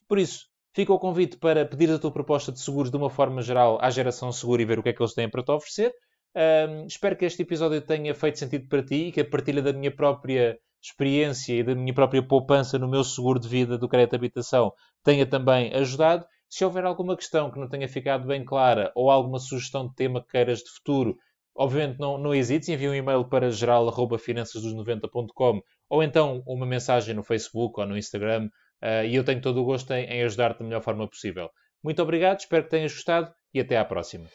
Por 0.08 0.18
isso, 0.18 0.46
fica 0.72 0.92
o 0.92 0.98
convite 0.98 1.36
para 1.36 1.64
pedir 1.64 1.90
a 1.90 1.98
tua 1.98 2.12
proposta 2.12 2.52
de 2.52 2.60
seguros 2.60 2.90
de 2.90 2.96
uma 2.96 3.10
forma 3.10 3.42
geral 3.42 3.78
à 3.80 3.90
geração 3.90 4.30
segura 4.32 4.62
e 4.62 4.64
ver 4.64 4.78
o 4.78 4.82
que 4.82 4.88
é 4.88 4.92
que 4.92 5.02
eles 5.02 5.14
têm 5.14 5.28
para 5.28 5.42
te 5.42 5.50
oferecer. 5.50 5.92
Um, 6.34 6.86
espero 6.86 7.16
que 7.16 7.24
este 7.24 7.42
episódio 7.42 7.80
tenha 7.80 8.14
feito 8.14 8.38
sentido 8.38 8.68
para 8.68 8.84
ti 8.84 9.08
e 9.08 9.12
que 9.12 9.20
a 9.20 9.24
partilha 9.24 9.62
da 9.62 9.72
minha 9.72 9.90
própria 9.90 10.58
experiência 10.82 11.54
e 11.54 11.62
da 11.62 11.74
minha 11.74 11.92
própria 11.92 12.22
poupança 12.22 12.78
no 12.78 12.88
meu 12.88 13.04
seguro 13.04 13.38
de 13.38 13.48
vida 13.48 13.76
do 13.76 13.86
crédito 13.88 14.12
de 14.12 14.16
habitação 14.16 14.72
tenha 15.04 15.26
também 15.26 15.74
ajudado. 15.74 16.24
Se 16.48 16.64
houver 16.64 16.84
alguma 16.84 17.16
questão 17.16 17.50
que 17.50 17.58
não 17.58 17.68
tenha 17.68 17.88
ficado 17.88 18.26
bem 18.26 18.44
clara 18.44 18.90
ou 18.94 19.10
alguma 19.10 19.38
sugestão 19.38 19.88
de 19.88 19.94
tema 19.94 20.22
que 20.22 20.28
queiras 20.28 20.60
de 20.60 20.70
futuro, 20.70 21.16
obviamente 21.54 21.98
não, 21.98 22.18
não 22.18 22.34
hesites, 22.34 22.68
envia 22.68 22.90
um 22.90 22.94
e-mail 22.94 23.24
para 23.24 23.50
geral.finançasdos90.com 23.50 25.62
ou 25.88 26.02
então 26.02 26.42
uma 26.46 26.66
mensagem 26.66 27.14
no 27.14 27.22
Facebook 27.22 27.78
ou 27.78 27.86
no 27.86 27.96
Instagram 27.96 28.48
uh, 28.82 29.04
e 29.06 29.14
eu 29.14 29.24
tenho 29.24 29.40
todo 29.40 29.60
o 29.60 29.64
gosto 29.64 29.92
em, 29.92 30.06
em 30.06 30.24
ajudar-te 30.24 30.58
da 30.60 30.64
melhor 30.64 30.82
forma 30.82 31.08
possível. 31.08 31.50
Muito 31.82 32.02
obrigado, 32.02 32.40
espero 32.40 32.64
que 32.64 32.70
tenhas 32.70 32.92
gostado 32.92 33.32
e 33.54 33.60
até 33.60 33.78
à 33.78 33.84
próxima. 33.84 34.26